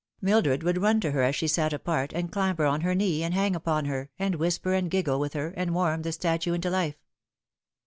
Mildred 0.19 0.63
would 0.63 0.79
run 0.81 0.99
to 1.01 1.11
her 1.11 1.21
as 1.21 1.35
she 1.35 1.47
sat 1.47 1.73
apart, 1.73 2.11
and 2.11 2.31
clambee 2.31 2.65
on 2.67 2.81
her 2.81 2.95
knee, 2.95 3.21
and 3.21 3.35
hang 3.35 3.55
upon 3.55 3.85
her, 3.85 4.09
and 4.17 4.33
whisper 4.33 4.73
and 4.73 4.89
giggle 4.89 5.19
with 5.19 5.33
her, 5.33 5.49
and 5.49 5.75
warm 5.75 6.01
the 6.01 6.11
statue 6.11 6.53
into 6.53 6.71
life. 6.71 6.97